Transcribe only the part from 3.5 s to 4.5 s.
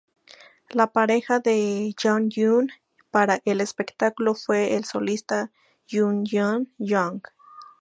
espectáculo